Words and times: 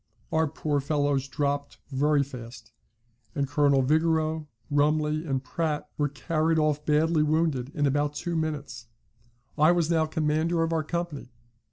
Our 0.31 0.47
poor 0.47 0.79
fellows 0.79 1.27
dropped 1.27 1.77
very 1.91 2.23
fast, 2.23 2.71
and 3.35 3.47
Colonel 3.47 3.83
Vigoureux, 3.83 4.47
Rumley, 4.71 5.27
and 5.29 5.43
Pratt, 5.43 5.87
were 5.95 6.09
carried 6.09 6.57
off 6.57 6.83
badly 6.87 7.21
wounded 7.21 7.69
in 7.75 7.85
about 7.85 8.15
two 8.15 8.35
minutes. 8.35 8.87
I 9.59 9.71
was 9.71 9.91
now 9.91 10.07
commander 10.07 10.63
of 10.63 10.73
our 10.73 10.83
company. 10.83 11.29